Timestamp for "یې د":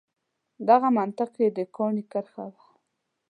1.41-1.59